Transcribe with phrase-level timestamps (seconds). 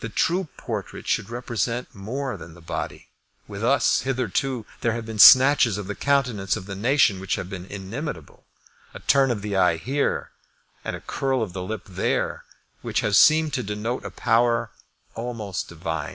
[0.00, 3.10] The true portrait should represent more than the body.
[3.46, 7.48] With us, hitherto, there have been snatches of the countenance of the nation which have
[7.48, 8.46] been inimitable,
[8.94, 10.32] a turn of the eye here
[10.84, 12.42] and a curl of the lip there,
[12.82, 14.72] which have seemed to denote a power
[15.14, 16.12] almost divine.